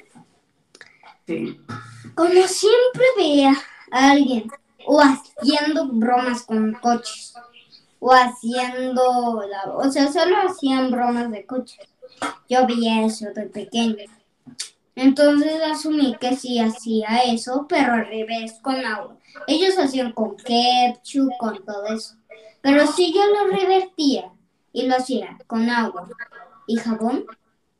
Como 2.15 2.47
siempre 2.47 3.05
veía 3.17 3.53
a 3.91 4.11
alguien 4.11 4.49
o 4.85 5.01
haciendo 5.01 5.87
bromas 5.87 6.43
con 6.43 6.73
coches 6.73 7.33
o 7.99 8.13
haciendo, 8.13 9.43
o 9.75 9.91
sea, 9.91 10.11
solo 10.11 10.37
hacían 10.37 10.91
bromas 10.91 11.29
de 11.31 11.45
coches. 11.45 11.87
Yo 12.49 12.65
veía 12.65 13.05
eso 13.05 13.27
de 13.35 13.43
pequeño. 13.43 13.97
Entonces 14.95 15.61
asumí 15.63 16.15
que 16.19 16.35
sí 16.35 16.59
hacía 16.59 17.19
eso, 17.25 17.67
pero 17.69 17.93
al 17.93 18.07
revés, 18.07 18.53
con 18.61 18.83
agua. 18.83 19.17
Ellos 19.45 19.77
hacían 19.77 20.11
con 20.13 20.35
ketchup, 20.37 21.31
con 21.37 21.63
todo 21.63 21.85
eso. 21.87 22.15
Pero 22.61 22.87
si 22.87 23.13
yo 23.13 23.21
lo 23.27 23.55
revertía 23.55 24.31
y 24.73 24.87
lo 24.87 24.95
hacía 24.95 25.37
con 25.45 25.69
agua 25.69 26.07
y 26.65 26.77
jabón, 26.77 27.25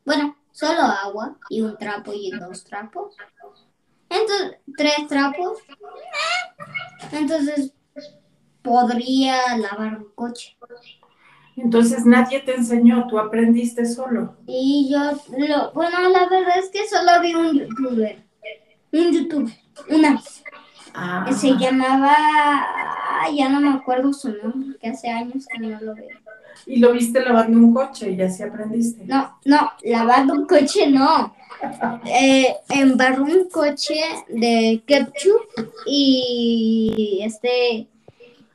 bueno, 0.04 0.36
solo 0.58 0.82
agua 0.82 1.38
y 1.48 1.60
un 1.60 1.76
trapo 1.76 2.12
y 2.12 2.30
dos 2.30 2.64
trapos, 2.64 3.16
entonces, 4.10 4.58
tres 4.76 5.06
trapos. 5.08 5.58
Entonces, 7.12 7.72
podría 8.62 9.56
lavar 9.56 9.98
un 9.98 10.10
coche. 10.14 10.56
Entonces 11.56 12.06
nadie 12.06 12.40
te 12.40 12.54
enseñó, 12.54 13.06
tú 13.08 13.18
aprendiste 13.18 13.84
solo. 13.84 14.36
Y 14.46 14.88
yo, 14.90 14.98
lo, 15.36 15.72
bueno, 15.72 16.08
la 16.08 16.28
verdad 16.28 16.58
es 16.58 16.70
que 16.70 16.86
solo 16.88 17.20
vi 17.20 17.34
un 17.34 17.52
youtuber, 17.52 18.24
un 18.92 19.12
youtuber, 19.12 19.54
una 19.88 20.12
vez. 20.12 20.44
Ah. 20.94 21.24
Que 21.26 21.34
se 21.34 21.56
llamaba, 21.56 22.16
ya 23.34 23.48
no 23.48 23.60
me 23.60 23.70
acuerdo 23.70 24.12
su 24.12 24.32
nombre, 24.32 24.78
que 24.78 24.88
hace 24.88 25.08
años 25.08 25.46
que 25.46 25.58
no 25.58 25.80
lo 25.80 25.94
veo. 25.94 26.08
¿Y 26.66 26.78
lo 26.78 26.92
viste 26.92 27.20
lavando 27.20 27.58
un 27.58 27.72
coche 27.72 28.10
y 28.10 28.20
así 28.20 28.42
aprendiste? 28.42 29.04
No, 29.04 29.38
no, 29.44 29.72
lavando 29.82 30.34
un 30.34 30.46
coche 30.46 30.90
no 30.90 31.34
eh, 32.04 32.56
embarró 32.68 33.24
un 33.24 33.48
coche 33.48 34.00
de 34.28 34.82
ketchup 34.86 35.70
y 35.86 37.20
este 37.22 37.88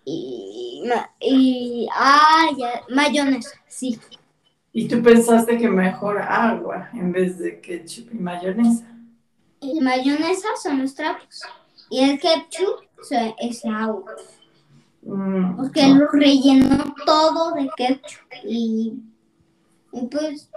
y, 0.06 0.84
y 1.22 1.88
ah, 1.94 2.48
mayonesa, 2.90 3.52
sí. 3.68 4.00
¿Y 4.74 4.88
tú 4.88 5.02
pensaste 5.02 5.58
que 5.58 5.70
mejor 5.70 6.20
agua 6.20 6.90
en 6.94 7.12
vez 7.12 7.38
de 7.38 7.62
ketchup 7.62 8.14
y 8.14 8.18
mayonesa? 8.18 8.86
Y 9.62 9.80
mayonesa 9.80 10.48
son 10.62 10.82
los 10.82 10.96
trapos 10.96 11.42
y 11.90 12.00
el 12.00 12.20
ketchup 12.20 12.82
ese 13.40 13.70
agua. 13.70 14.16
Mm, 15.06 15.58
Porque 15.58 15.88
lo 15.88 16.08
rellenó 16.08 16.96
todo 17.06 17.54
de 17.54 17.70
ketchup 17.76 18.22
y, 18.44 18.94
y 19.92 20.08
pues 20.08 20.50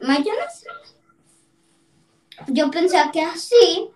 mayonesa. 0.00 0.70
Yo 2.48 2.70
pensé 2.70 2.98
que 3.12 3.22
así 3.22 3.90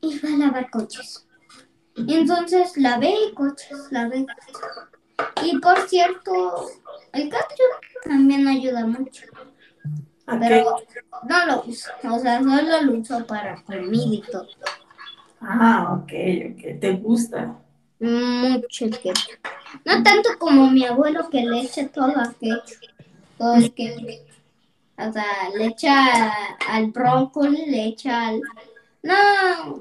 iba 0.00 0.28
a 0.28 0.36
lavar 0.36 0.70
coches. 0.70 1.26
Y 1.96 2.14
entonces 2.14 2.76
lavé 2.76 3.14
coches, 3.34 3.88
lavé 3.90 4.24
Y 5.42 5.58
por 5.58 5.88
cierto, 5.88 6.68
el 7.12 7.28
ketchup 7.30 8.04
también 8.04 8.46
ayuda 8.46 8.86
mucho. 8.86 9.24
Pero 10.26 10.76
no 11.26 11.46
lo 11.46 11.62
uso, 11.62 11.90
o 12.04 12.18
sea, 12.18 12.42
solo 12.42 12.82
lo 12.82 12.92
uso 12.98 13.26
para 13.26 13.62
comida 13.64 14.14
y 14.14 14.22
todo. 14.30 14.46
Ah, 15.40 15.94
ok, 15.94 16.12
ok. 16.52 16.80
¿Te 16.80 16.92
gusta? 16.92 17.58
Mucho 18.00 18.84
el 18.84 18.98
ketchup. 18.98 19.38
No 19.84 20.02
tanto 20.02 20.30
como 20.38 20.70
mi 20.70 20.84
abuelo 20.84 21.28
que 21.30 21.42
le 21.42 21.60
echa 21.60 21.88
todo 21.88 22.16
a 22.16 22.32
ketchup. 22.40 22.78
Todo 23.36 23.54
el 23.54 23.72
ketchup. 23.72 24.28
O 24.98 25.12
sea, 25.12 25.50
le 25.56 25.66
echa 25.66 26.32
al 26.68 26.86
brócoli, 26.90 27.66
le 27.66 27.86
echa 27.86 28.28
al... 28.28 28.40
No, 29.02 29.80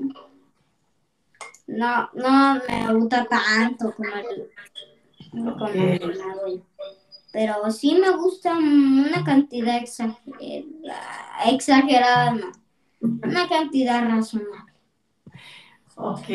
no, 1.67 2.09
no 2.13 2.61
me 2.67 2.93
gusta 2.93 3.25
tanto 3.25 3.93
como 3.95 4.09
el, 4.15 4.49
como 5.31 5.67
el 5.67 6.21
abuelo. 6.21 6.63
Pero 7.33 7.71
sí 7.71 7.95
me 7.95 8.09
gusta 8.11 8.57
una 8.57 9.23
cantidad 9.23 9.77
exagerada, 9.77 10.63
exagerada 11.45 12.31
no, 12.31 12.51
una 13.01 13.47
cantidad 13.47 14.07
razonable. 14.07 14.66
Ok, 15.97 16.27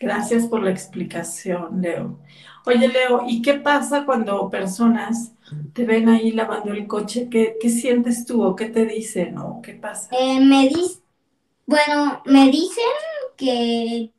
gracias 0.00 0.46
por 0.46 0.62
la 0.62 0.70
explicación, 0.70 1.82
Leo. 1.82 2.18
Oye, 2.64 2.88
Leo, 2.88 3.24
¿y 3.28 3.42
qué 3.42 3.54
pasa 3.54 4.06
cuando 4.06 4.48
personas 4.48 5.32
te 5.74 5.84
ven 5.84 6.08
ahí 6.08 6.30
lavando 6.30 6.72
el 6.72 6.86
coche? 6.86 7.28
¿Qué, 7.30 7.56
sientes 7.68 8.24
tú 8.24 8.42
o 8.42 8.56
qué 8.56 8.66
te 8.66 8.86
dicen 8.86 9.36
o 9.36 9.60
qué 9.62 9.74
pasa? 9.74 10.08
Eh, 10.18 10.40
me 10.40 10.70
bueno, 11.66 12.22
me 12.24 12.50
dicen 12.50 12.82
que, 13.36 14.10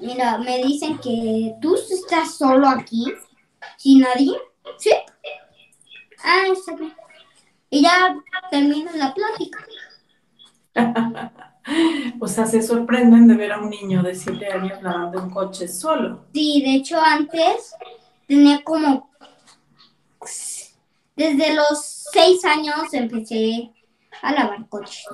mira, 0.00 0.38
me 0.38 0.58
dicen 0.58 0.98
que 0.98 1.54
tú 1.60 1.74
estás 1.74 2.36
solo 2.36 2.68
aquí, 2.68 3.12
sin 3.78 4.00
nadie, 4.00 4.36
¿sí? 4.78 4.90
Ah, 6.22 6.44
está 6.52 6.76
bien. 6.76 6.92
Y 7.70 7.82
ya 7.82 8.14
termina 8.50 8.92
la 8.92 9.14
plática. 9.14 9.66
o 12.20 12.28
sea, 12.28 12.46
se 12.46 12.62
sorprenden 12.62 13.28
de 13.28 13.34
ver 13.34 13.52
a 13.52 13.60
un 13.60 13.70
niño 13.70 14.02
de 14.02 14.14
7 14.14 14.46
años 14.46 14.82
lavando 14.82 15.22
un 15.22 15.30
coche 15.30 15.68
solo. 15.68 16.24
Sí, 16.32 16.62
de 16.62 16.74
hecho 16.74 17.00
antes 17.00 17.74
tenía 18.26 18.62
como... 18.62 19.10
Desde 21.16 21.54
los 21.54 22.08
6 22.12 22.44
años 22.44 22.92
empecé 22.92 23.70
a 24.22 24.32
lavar 24.32 24.66
coches. 24.68 25.06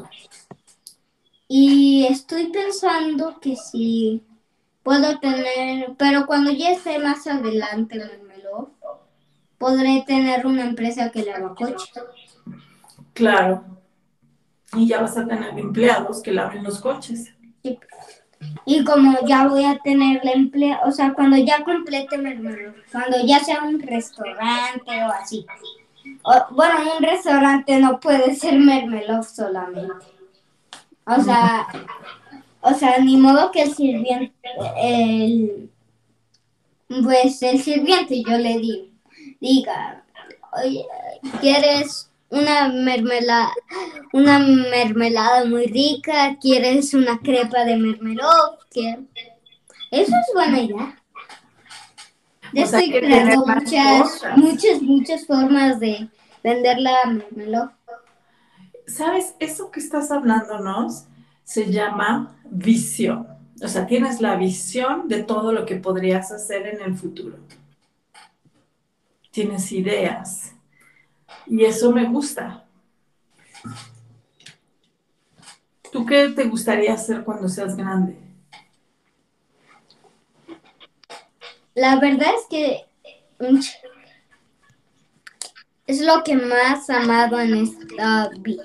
Y 1.49 2.07
estoy 2.09 2.49
pensando 2.49 3.39
que 3.41 3.57
si 3.57 4.25
puedo 4.83 5.19
tener, 5.19 5.95
pero 5.97 6.27
cuando 6.27 6.51
ya 6.53 6.71
esté 6.71 6.99
más 6.99 7.27
adelante 7.27 7.97
en 7.97 8.03
el 8.03 8.27
podré 9.59 10.05
tener 10.07 10.47
una 10.47 10.65
empresa 10.65 11.11
que 11.11 11.25
lava 11.25 11.55
coches. 11.55 11.91
Claro 13.15 13.76
y 14.77 14.87
ya 14.87 15.01
vas 15.01 15.17
a 15.17 15.27
tener 15.27 15.59
empleados 15.59 16.23
que 16.23 16.33
laven 16.33 16.63
los 16.63 16.81
coches. 16.81 17.33
Y 18.65 18.85
como 18.85 19.17
ya 19.27 19.49
voy 19.49 19.65
a 19.65 19.79
tener 19.79 20.25
la 20.25 20.33
empleo, 20.33 20.79
o 20.85 20.93
sea, 20.93 21.15
cuando 21.15 21.37
ya 21.37 21.65
complete 21.65 22.17
cuando 22.93 23.25
ya 23.25 23.41
sea 23.41 23.63
un 23.63 23.81
restaurante 23.81 25.05
o 25.05 25.09
así. 25.11 25.47
bueno, 26.51 26.75
un 26.97 27.03
restaurante 27.03 27.79
no 27.81 27.99
puede 27.99 28.35
ser 28.35 28.59
mermelov 28.59 29.25
solamente. 29.25 30.07
O 31.07 31.23
sea, 31.23 31.67
o 32.61 32.75
sea, 32.75 32.99
ni 32.99 33.17
modo 33.17 33.51
que 33.53 33.63
el 33.63 33.75
sirviente, 33.75 34.35
el, 34.77 35.71
pues 37.05 37.43
el 37.43 37.61
sirviente 37.61 38.23
yo 38.23 38.37
le 38.37 38.59
digo, 38.59 38.87
diga, 39.41 40.05
oye, 40.53 40.85
¿quieres 41.41 42.11
una 42.31 42.69
mermelada, 42.69 43.53
una 44.13 44.39
mermelada 44.39 45.45
muy 45.45 45.67
rica, 45.67 46.37
quieres 46.41 46.95
una 46.95 47.19
crepa 47.19 47.65
de 47.65 47.77
mermelada, 47.77 48.59
eso 49.91 50.13
es 50.13 50.35
buena 50.35 50.61
idea. 50.61 51.03
Ya 52.53 52.65
estoy 52.65 52.91
creando 52.91 53.47
muchas, 53.47 54.23
muchas, 54.37 54.83
muchas 54.83 55.27
formas 55.27 55.81
de 55.81 56.09
vender 56.43 56.79
la 56.79 57.07
mermelada. 57.07 57.77
¿Sabes? 58.87 59.35
Eso 59.41 59.71
que 59.71 59.81
estás 59.81 60.11
hablándonos 60.11 61.07
se 61.45 61.71
llama 61.71 62.37
visión. 62.45 63.27
O 63.63 63.69
sea, 63.69 63.87
tienes 63.87 64.21
la 64.21 64.37
visión 64.37 65.09
de 65.09 65.23
todo 65.23 65.53
lo 65.53 65.65
que 65.65 65.77
podrías 65.77 66.31
hacer 66.31 66.67
en 66.67 66.83
el 66.83 66.97
futuro. 66.97 67.39
Tienes 69.31 69.73
ideas 69.73 70.56
y 71.47 71.65
eso 71.65 71.93
me 71.93 72.05
gusta. 72.07 72.65
¿Tú 75.93 76.05
qué 76.05 76.29
te 76.29 76.45
gustaría 76.45 76.93
hacer 76.93 77.25
cuando 77.25 77.49
seas 77.49 77.77
grande? 77.77 78.19
La 81.75 81.99
verdad 82.01 82.29
es 82.35 82.47
que 82.49 82.87
es 85.87 86.01
lo 86.01 86.23
que 86.25 86.37
más 86.37 86.91
amado 86.91 87.41
en 87.41 87.55
esta 87.55 88.31
vida. 88.41 88.65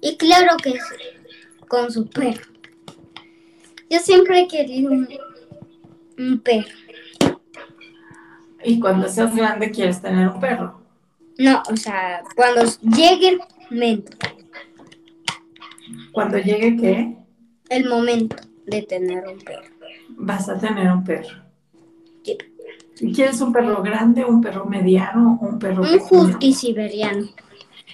Y 0.00 0.16
claro 0.16 0.56
que 0.56 0.70
es 0.70 0.84
con 1.68 1.92
su 1.92 2.08
perro. 2.08 2.50
Yo 3.88 3.98
siempre 3.98 4.40
he 4.40 4.48
querido 4.48 4.90
un 4.90 6.40
perro. 6.40 6.81
¿Y 8.64 8.80
cuando 8.80 9.08
seas 9.08 9.34
grande 9.34 9.70
quieres 9.70 10.00
tener 10.00 10.28
un 10.28 10.40
perro? 10.40 10.80
No, 11.38 11.62
o 11.70 11.76
sea, 11.76 12.22
cuando 12.36 12.62
llegue 12.96 13.28
el 13.30 13.40
momento. 13.70 14.16
¿Cuando 16.12 16.38
llegue 16.38 16.76
qué? 16.76 17.16
El 17.68 17.88
momento 17.88 18.36
de 18.66 18.82
tener 18.82 19.26
un 19.26 19.38
perro. 19.40 19.68
Vas 20.10 20.48
a 20.48 20.58
tener 20.58 20.90
un 20.92 21.04
perro. 21.04 21.42
Sí. 22.22 22.38
¿Y 23.00 23.12
quieres 23.12 23.40
un 23.40 23.52
perro 23.52 23.82
grande, 23.82 24.24
un 24.24 24.40
perro 24.40 24.66
mediano 24.66 25.38
o 25.40 25.46
un 25.46 25.58
perro 25.58 25.82
Un 25.82 26.00
husky 26.10 26.52
siberiano. 26.52 27.28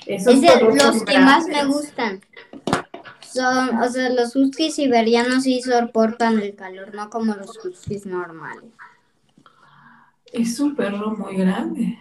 es 0.07 0.25
de 0.25 0.61
los 0.61 1.03
que 1.05 1.19
más 1.19 1.47
me 1.47 1.65
gustan. 1.65 2.21
Son, 3.33 3.79
o 3.79 3.89
sea, 3.89 4.11
los 4.11 4.35
huskies 4.35 4.75
siberianos 4.75 5.45
sí 5.45 5.61
soportan 5.61 6.41
el 6.41 6.55
calor, 6.55 6.95
no 6.95 7.11
como 7.11 7.35
los 7.35 7.59
huskies 7.65 8.07
normales. 8.07 8.65
Es 10.33 10.61
un 10.61 10.75
perro 10.77 11.17
muy 11.17 11.37
grande. 11.37 11.99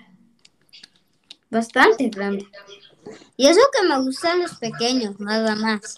Bastante 1.50 2.10
grande. 2.10 2.46
Y 3.38 3.48
eso 3.48 3.62
que 3.72 3.88
me 3.88 4.00
gustan 4.02 4.42
los 4.42 4.56
pequeños, 4.56 5.20
nada 5.20 5.56
más. 5.56 5.98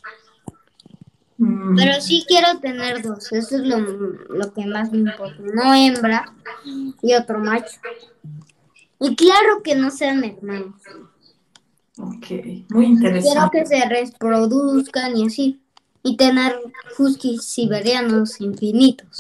Mm. 1.38 1.76
Pero 1.76 2.02
sí 2.02 2.26
quiero 2.28 2.60
tener 2.60 3.02
dos. 3.02 3.32
Eso 3.32 3.56
es 3.56 3.64
lo, 3.64 4.54
que 4.54 4.66
más 4.66 4.92
me 4.92 5.00
importa. 5.00 5.42
Una 5.42 5.86
hembra 5.86 6.34
y 7.02 7.14
otro 7.14 7.40
macho. 7.40 7.80
Y 9.00 9.16
claro 9.16 9.64
que 9.64 9.76
no 9.76 9.90
sean 9.90 10.24
hermanos. 10.24 10.76
Ok, 11.98 12.28
muy 12.70 12.86
interesante. 12.86 13.30
Quiero 13.30 13.50
que 13.52 13.66
se 13.66 13.86
reproduzcan 13.86 15.18
y 15.18 15.26
así. 15.26 15.62
Y 16.04 16.16
tener 16.16 16.56
huskies 16.98 17.44
siberianos 17.44 18.40
infinitos. 18.40 19.18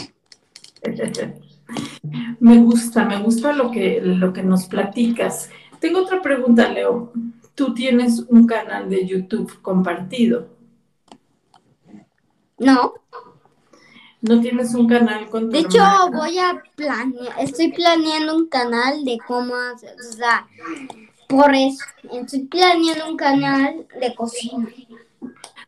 Me 2.39 2.57
gusta, 2.57 3.05
me 3.05 3.21
gusta 3.21 3.53
lo 3.53 3.71
que, 3.71 4.01
lo 4.01 4.33
que 4.33 4.43
nos 4.43 4.65
platicas. 4.65 5.49
Tengo 5.79 5.99
otra 5.99 6.21
pregunta, 6.21 6.69
Leo. 6.69 7.11
Tú 7.55 7.73
tienes 7.73 8.19
un 8.29 8.47
canal 8.47 8.89
de 8.89 9.05
YouTube 9.05 9.61
compartido. 9.61 10.47
No. 12.57 12.93
¿No 14.21 14.41
tienes 14.41 14.73
un 14.75 14.87
canal 14.87 15.29
con 15.29 15.45
tu 15.45 15.51
De 15.51 15.59
hecho, 15.59 15.81
voy 16.11 16.37
a 16.39 16.61
planear, 16.75 17.39
estoy 17.39 17.71
planeando 17.71 18.35
un 18.35 18.47
canal 18.47 19.05
de 19.05 19.17
cómo 19.25 19.55
hacer, 19.55 19.95
o 19.97 20.11
sea, 20.11 20.45
por 21.27 21.55
eso, 21.55 21.85
estoy 22.11 22.45
planeando 22.45 23.09
un 23.09 23.15
canal 23.15 23.87
de 23.97 24.15
cocina. 24.15 24.67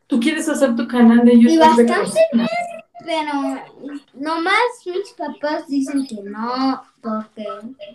¿Tú 0.06 0.20
quieres 0.20 0.46
hacer 0.50 0.76
tu 0.76 0.86
canal 0.86 1.24
de 1.24 1.38
YouTube? 1.38 1.52
Y 1.52 1.58
bastante 1.58 1.94
bien, 2.32 2.46
pero 3.04 3.32
nomás 4.14 4.86
mis 4.86 5.10
papás 5.10 5.68
dicen 5.68 6.06
que 6.06 6.22
no, 6.22 6.82
porque 7.00 7.46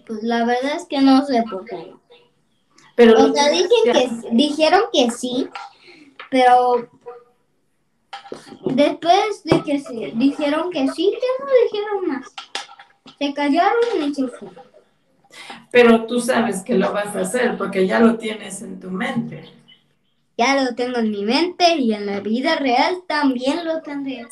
pues 0.05 0.23
la 0.23 0.45
verdad 0.45 0.75
es 0.75 0.85
que 0.85 1.01
no 1.01 1.25
sé 1.25 1.43
por 1.49 1.65
qué. 1.65 1.93
Pero 2.95 3.25
o 3.25 3.33
sea, 3.33 3.49
dicen 3.49 3.69
que, 3.85 4.09
dijeron 4.31 4.83
que 4.91 5.11
sí, 5.11 5.47
pero 6.31 6.89
después 8.65 9.43
de 9.43 9.63
que 9.63 9.79
se 9.79 10.11
dijeron 10.15 10.71
que 10.71 10.87
sí, 10.89 11.11
ya 11.11 11.45
no 11.45 11.51
dijeron 11.63 12.07
más. 12.07 12.33
Se 13.19 13.33
callaron 13.33 14.03
y 14.03 14.13
se 14.13 14.27
fueron. 14.27 14.67
Pero 15.71 16.05
tú 16.05 16.19
sabes 16.19 16.63
que 16.63 16.75
lo 16.75 16.91
vas 16.93 17.15
a 17.15 17.21
hacer 17.21 17.57
porque 17.57 17.85
ya 17.85 17.99
lo 17.99 18.17
tienes 18.17 18.61
en 18.61 18.79
tu 18.79 18.89
mente. 18.89 19.43
Ya 20.37 20.63
lo 20.63 20.75
tengo 20.75 20.97
en 20.97 21.11
mi 21.11 21.25
mente 21.25 21.75
y 21.77 21.93
en 21.93 22.05
la 22.05 22.19
vida 22.19 22.55
real 22.55 23.03
también 23.07 23.65
lo 23.65 23.81
tendré. 23.81 24.27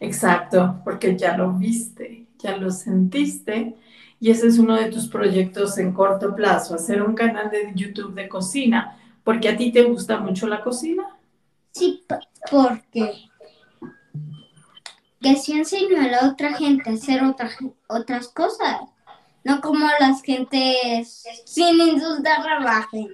Exacto, 0.00 0.80
porque 0.84 1.16
ya 1.16 1.36
lo 1.36 1.52
viste, 1.52 2.26
ya 2.38 2.56
lo 2.56 2.70
sentiste 2.70 3.74
y 4.20 4.30
ese 4.30 4.46
es 4.46 4.58
uno 4.58 4.76
de 4.76 4.90
tus 4.90 5.08
proyectos 5.08 5.76
en 5.78 5.92
corto 5.92 6.34
plazo, 6.34 6.74
hacer 6.74 7.02
un 7.02 7.14
canal 7.14 7.50
de 7.50 7.72
YouTube 7.74 8.14
de 8.14 8.28
cocina, 8.28 8.98
porque 9.22 9.48
a 9.48 9.56
ti 9.56 9.70
te 9.70 9.82
gusta 9.82 10.18
mucho 10.18 10.46
la 10.46 10.62
cocina. 10.62 11.04
Sí, 11.72 12.04
porque 12.50 13.28
que 15.20 15.36
sí 15.36 15.52
enseño 15.52 16.00
a 16.00 16.08
la 16.08 16.28
otra 16.28 16.54
gente 16.54 16.90
a 16.90 16.94
hacer 16.94 17.22
otras 17.88 18.28
cosas, 18.28 18.80
no 19.42 19.60
como 19.60 19.86
las 19.98 20.22
gentes 20.22 21.24
sin 21.44 21.80
industria 21.80 22.42
trabajen, 22.42 23.08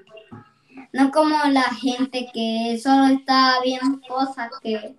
no 0.92 1.10
como 1.10 1.36
la 1.50 1.74
gente 1.74 2.28
que 2.32 2.78
solo 2.82 3.06
está 3.06 3.60
viendo 3.64 4.00
cosas 4.06 4.50
que 4.62 4.96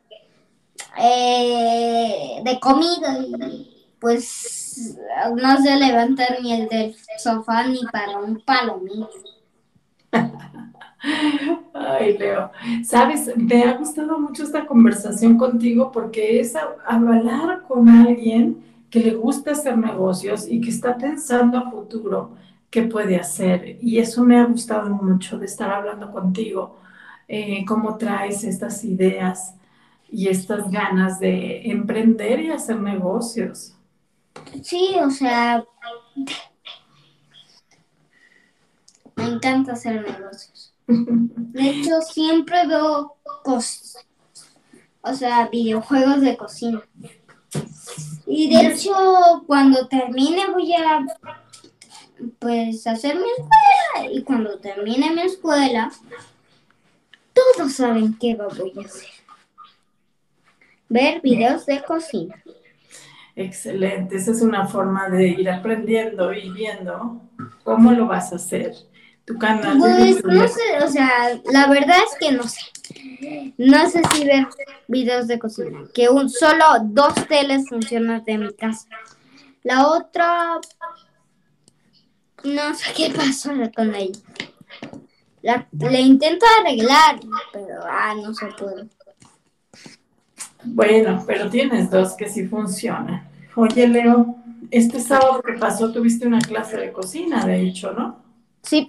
eh, 0.98 2.42
de 2.44 2.60
comida 2.60 3.18
y 3.20 3.88
pues 4.00 4.98
no 5.36 5.58
se 5.62 5.76
levanta 5.76 6.24
ni 6.42 6.54
el 6.54 6.68
del 6.68 6.96
sofá 7.20 7.68
ni 7.68 7.82
para 7.92 8.20
un 8.20 8.42
palomito. 8.42 9.10
Ay, 11.74 12.18
Leo, 12.18 12.52
sabes, 12.84 13.32
me 13.36 13.64
ha 13.64 13.78
gustado 13.78 14.20
mucho 14.20 14.44
esta 14.44 14.66
conversación 14.66 15.38
contigo 15.38 15.92
porque 15.92 16.40
es 16.40 16.56
hablar 16.86 17.64
con 17.68 17.90
alguien 17.90 18.64
que 18.90 19.00
le 19.00 19.14
gusta 19.14 19.52
hacer 19.52 19.78
negocios 19.78 20.48
y 20.48 20.62
que 20.62 20.70
está 20.70 20.98
pensando 20.98 21.58
a 21.58 21.72
futuro 21.72 22.32
qué 22.70 22.84
puede 22.84 23.18
hacer. 23.18 23.78
Y 23.82 24.00
eso 24.00 24.24
me 24.24 24.40
ha 24.40 24.46
gustado 24.46 24.90
mucho 24.90 25.40
de 25.40 25.46
estar 25.46 25.72
hablando 25.72 26.12
contigo, 26.12 26.78
eh, 27.28 27.64
cómo 27.66 27.98
traes 27.98 28.44
estas 28.44 28.84
ideas 28.84 29.56
y 30.12 30.28
estas 30.28 30.70
ganas 30.70 31.20
de 31.20 31.62
emprender 31.72 32.42
y 32.42 32.52
hacer 32.52 32.80
negocios. 32.80 33.74
Sí, 34.62 34.96
o 35.02 35.10
sea, 35.10 35.64
me 39.16 39.24
encanta 39.24 39.74
hacer 39.74 40.02
negocios. 40.02 40.74
De 40.88 41.70
hecho, 41.70 42.02
siempre 42.02 42.68
veo 42.68 43.16
cosas, 43.44 44.06
o 45.02 45.14
sea, 45.14 45.48
videojuegos 45.48 46.22
de 46.22 46.36
cocina. 46.36 46.82
Y 48.26 48.54
de 48.54 48.68
hecho, 48.68 48.94
cuando 49.48 49.88
termine 49.88 50.48
voy 50.52 50.74
a 50.74 51.06
pues 52.40 52.86
hacer 52.86 53.16
mi 53.16 53.24
escuela 53.24 54.14
y 54.14 54.24
cuando 54.24 54.60
termine 54.60 55.12
mi 55.12 55.22
escuela 55.22 55.92
todos 57.34 57.74
saben 57.74 58.18
qué 58.20 58.36
voy 58.36 58.74
a 58.78 58.86
hacer. 58.86 59.21
Ver 60.92 61.22
videos 61.22 61.66
de 61.66 61.82
cocina. 61.82 62.36
Excelente, 63.34 64.18
esa 64.18 64.32
es 64.32 64.42
una 64.42 64.68
forma 64.68 65.08
de 65.08 65.30
ir 65.30 65.50
aprendiendo 65.50 66.34
y 66.34 66.50
viendo 66.50 67.22
cómo 67.64 67.94
lo 67.94 68.08
vas 68.08 68.34
a 68.34 68.36
hacer. 68.36 68.76
Tu 69.24 69.38
canal. 69.38 69.78
Pues 69.78 70.22
no 70.22 70.46
sé, 70.50 70.84
o 70.84 70.90
sea, 70.90 71.40
la 71.50 71.68
verdad 71.68 71.96
es 72.06 72.18
que 72.20 72.34
no 72.34 72.44
sé. 72.44 72.60
No 73.58 73.90
sé 73.90 74.02
si 74.12 74.26
ver 74.26 74.48
videos 74.90 75.28
de 75.28 75.40
cocina, 75.40 75.80
que 75.94 76.10
un 76.10 76.30
solo 76.30 76.66
dos 76.84 77.14
teles 77.30 77.70
funcionan 77.70 78.26
de 78.26 78.38
mi 78.38 78.54
casa. 78.54 78.90
La 79.64 79.88
otra 79.88 80.60
no 82.44 82.76
sé 82.76 82.92
qué 82.98 83.14
pasó 83.16 83.52
con 83.74 83.96
ella. 83.96 84.20
La, 85.42 85.68
le 85.72 86.02
intento 86.02 86.46
arreglar, 86.60 87.22
pero 87.54 87.80
ah, 87.82 88.14
no 88.22 88.34
se 88.34 88.48
puede. 88.48 88.90
Bueno, 90.64 91.24
pero 91.26 91.50
tienes 91.50 91.90
dos 91.90 92.14
que 92.14 92.30
sí 92.30 92.48
funcionan. 92.48 93.30
Oye, 93.56 93.88
Leo, 93.88 94.36
este 94.70 95.00
sábado 95.00 95.42
que 95.42 95.54
pasó 95.54 95.92
tuviste 95.92 96.28
una 96.28 96.40
clase 96.40 96.78
de 96.78 96.92
cocina, 96.92 97.46
de 97.46 97.62
hecho, 97.62 97.92
¿no? 97.92 98.24
Sí. 98.64 98.88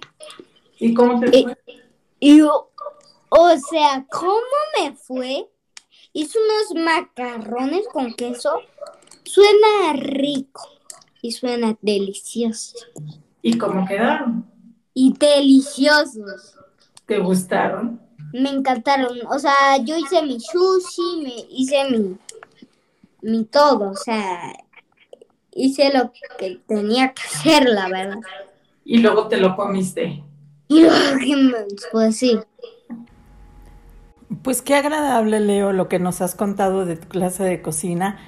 ¿Y 0.79 0.93
cómo 0.93 1.19
te 1.19 1.27
fue? 1.27 1.57
Y, 2.19 2.41
o 2.41 3.57
sea, 3.69 4.05
¿cómo 4.09 4.41
me 4.79 4.95
fue? 4.95 5.49
Hice 6.13 6.37
unos 6.37 6.85
macarrones 6.85 7.87
con 7.91 8.13
queso. 8.13 8.51
Suena 9.23 9.93
rico 9.93 10.61
y 11.21 11.31
suena 11.31 11.75
delicioso. 11.81 12.77
¿Y 13.41 13.57
cómo 13.57 13.85
quedaron? 13.87 14.45
Y 14.93 15.13
deliciosos. 15.17 16.55
¿Te 17.05 17.19
gustaron? 17.19 17.99
Me 18.33 18.49
encantaron. 18.49 19.17
O 19.29 19.39
sea, 19.39 19.77
yo 19.83 19.95
hice 19.97 20.21
mi 20.23 20.39
sushi, 20.39 21.23
me 21.23 21.35
hice 21.49 21.89
mi, 21.89 22.17
mi 23.21 23.45
todo. 23.45 23.91
O 23.91 23.95
sea, 23.95 24.53
hice 25.51 25.93
lo 25.93 26.11
que 26.37 26.59
tenía 26.67 27.13
que 27.13 27.21
hacer, 27.21 27.69
la 27.69 27.87
verdad. 27.87 28.19
Y 28.83 28.97
luego 28.97 29.27
te 29.27 29.37
lo 29.37 29.55
comiste. 29.55 30.23
Y 30.67 30.85
pues 31.91 32.17
sí. 32.17 32.39
Pues 34.41 34.61
qué 34.61 34.75
agradable, 34.75 35.39
Leo, 35.39 35.71
lo 35.71 35.87
que 35.87 35.99
nos 35.99 36.21
has 36.21 36.35
contado 36.35 36.85
de 36.85 36.97
tu 36.97 37.07
clase 37.07 37.43
de 37.43 37.61
cocina 37.61 38.19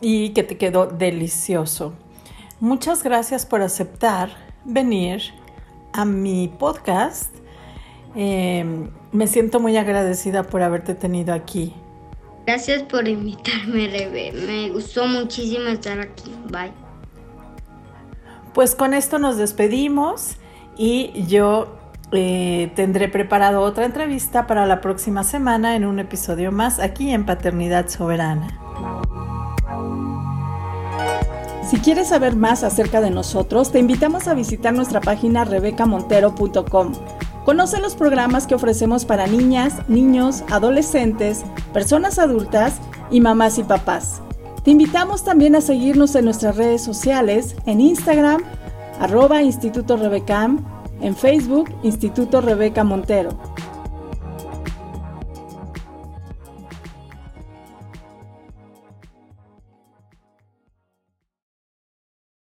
y 0.00 0.30
que 0.30 0.42
te 0.42 0.58
quedó 0.58 0.86
delicioso. 0.86 1.94
Muchas 2.60 3.02
gracias 3.02 3.46
por 3.46 3.62
aceptar 3.62 4.30
venir 4.64 5.22
a 5.92 6.04
mi 6.04 6.48
podcast. 6.48 7.34
Em, 8.14 8.90
me 9.12 9.26
siento 9.26 9.60
muy 9.60 9.76
agradecida 9.76 10.42
por 10.42 10.62
haberte 10.62 10.94
tenido 10.94 11.34
aquí. 11.34 11.74
Gracias 12.46 12.82
por 12.82 13.06
invitarme, 13.06 13.88
Rebe. 13.88 14.32
Me 14.32 14.70
gustó 14.70 15.06
muchísimo 15.06 15.68
estar 15.68 16.00
aquí. 16.00 16.32
Bye. 16.50 16.72
Pues 18.52 18.74
con 18.74 18.94
esto 18.94 19.18
nos 19.18 19.36
despedimos 19.36 20.36
y 20.76 21.24
yo 21.26 21.78
eh, 22.10 22.72
tendré 22.74 23.08
preparado 23.08 23.62
otra 23.62 23.84
entrevista 23.86 24.46
para 24.46 24.66
la 24.66 24.80
próxima 24.80 25.24
semana 25.24 25.76
en 25.76 25.86
un 25.86 25.98
episodio 25.98 26.52
más 26.52 26.78
aquí 26.78 27.10
en 27.10 27.24
Paternidad 27.24 27.88
Soberana. 27.88 28.58
Si 31.70 31.78
quieres 31.78 32.08
saber 32.08 32.36
más 32.36 32.64
acerca 32.64 33.00
de 33.00 33.10
nosotros, 33.10 33.72
te 33.72 33.78
invitamos 33.78 34.28
a 34.28 34.34
visitar 34.34 34.74
nuestra 34.74 35.00
página 35.00 35.44
rebecamontero.com. 35.44 36.92
Conoce 37.44 37.80
los 37.80 37.96
programas 37.96 38.46
que 38.46 38.54
ofrecemos 38.54 39.04
para 39.04 39.26
niñas, 39.26 39.74
niños, 39.88 40.44
adolescentes, 40.48 41.42
personas 41.72 42.20
adultas 42.20 42.74
y 43.10 43.20
mamás 43.20 43.58
y 43.58 43.64
papás. 43.64 44.22
Te 44.62 44.70
invitamos 44.70 45.24
también 45.24 45.56
a 45.56 45.60
seguirnos 45.60 46.14
en 46.14 46.24
nuestras 46.24 46.56
redes 46.56 46.82
sociales, 46.82 47.56
en 47.66 47.80
Instagram, 47.80 48.42
arroba 49.00 49.42
Instituto 49.42 49.96
Rebecam, 49.96 50.64
en 51.00 51.16
Facebook, 51.16 51.68
Instituto 51.82 52.40
Rebeca 52.40 52.84
Montero. 52.84 53.30